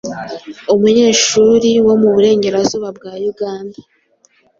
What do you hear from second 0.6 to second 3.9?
umunyeshuri wo mu Burengerazuba bwa Uganda